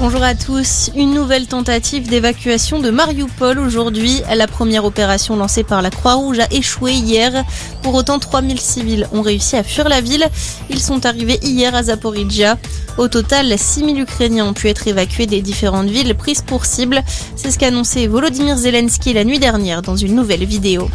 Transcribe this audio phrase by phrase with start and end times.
[0.00, 0.90] Bonjour à tous.
[0.96, 4.22] Une nouvelle tentative d'évacuation de Mariupol aujourd'hui.
[4.34, 7.44] La première opération lancée par la Croix-Rouge a échoué hier.
[7.82, 10.24] Pour autant, 3000 civils ont réussi à fuir la ville.
[10.70, 12.56] Ils sont arrivés hier à Zaporizhia.
[12.96, 17.02] Au total, 6000 Ukrainiens ont pu être évacués des différentes villes prises pour cible.
[17.36, 20.88] C'est ce qu'a annoncé Volodymyr Zelensky la nuit dernière dans une nouvelle vidéo.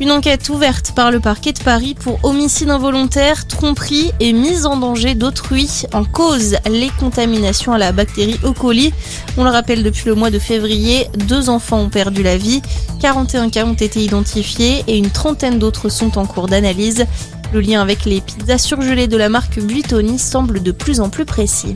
[0.00, 4.78] Une enquête ouverte par le parquet de Paris pour homicide involontaire, tromperie et mise en
[4.78, 8.52] danger d'autrui en cause les contaminations à la bactérie E.
[8.52, 8.94] coli.
[9.36, 12.62] On le rappelle depuis le mois de février, deux enfants ont perdu la vie,
[13.02, 17.04] 41 cas ont été identifiés et une trentaine d'autres sont en cours d'analyse.
[17.52, 21.26] Le lien avec les pizzas surgelées de la marque Buitoni semble de plus en plus
[21.26, 21.74] précis.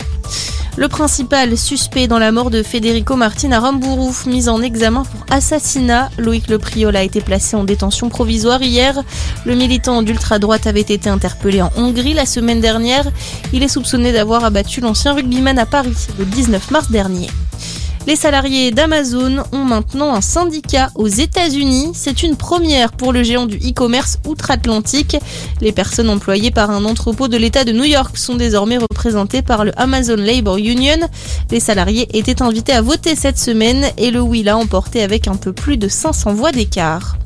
[0.77, 5.25] Le principal suspect dans la mort de Federico Martin à Rambourou, mis en examen pour
[5.31, 9.01] assassinat, Loïc Le Priol a été placé en détention provisoire hier.
[9.45, 13.07] Le militant d'ultra-droite avait été interpellé en Hongrie la semaine dernière.
[13.53, 17.29] Il est soupçonné d'avoir abattu l'ancien rugbyman à Paris le 19 mars dernier.
[18.07, 21.93] Les salariés d'Amazon ont maintenant un syndicat aux États-Unis.
[21.95, 25.17] C'est une première pour le géant du e-commerce outre-Atlantique.
[25.63, 29.65] Les personnes employées par un entrepôt de l'État de New York sont désormais représentées par
[29.65, 30.99] le Amazon Labor Union.
[31.51, 35.37] Les salariés étaient invités à voter cette semaine et le oui l'a emporté avec un
[35.37, 37.17] peu plus de 500 voix d'écart.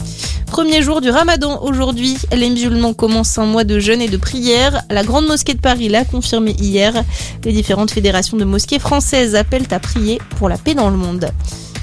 [0.51, 2.17] Premier jour du ramadan aujourd'hui.
[2.33, 4.83] Les musulmans commencent un mois de jeûne et de prière.
[4.91, 7.05] La Grande Mosquée de Paris l'a confirmé hier.
[7.45, 11.31] Les différentes fédérations de mosquées françaises appellent à prier pour la paix dans le monde.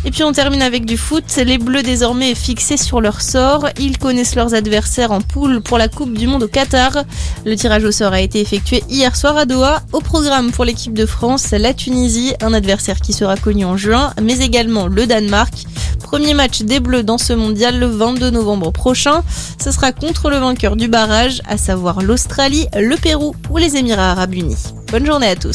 [0.04, 1.24] Et puis on termine avec du foot.
[1.38, 3.68] Les Bleus désormais fixés sur leur sort.
[3.80, 7.04] Ils connaissent leurs adversaires en poule pour la Coupe du Monde au Qatar.
[7.44, 9.82] Le tirage au sort a été effectué hier soir à Doha.
[9.94, 14.14] Au programme pour l'équipe de France, la Tunisie, un adversaire qui sera connu en juin,
[14.22, 15.66] mais également le Danemark.
[16.06, 19.24] Premier match des Bleus dans ce mondial le 22 novembre prochain.
[19.60, 24.12] Ce sera contre le vainqueur du barrage, à savoir l'Australie, le Pérou ou les Émirats
[24.12, 24.72] arabes unis.
[24.92, 25.54] Bonne journée à tous.